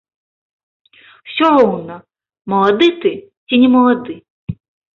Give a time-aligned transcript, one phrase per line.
[1.31, 1.99] Усё роўна,
[2.55, 3.15] малады ты
[3.47, 4.15] ці не малады.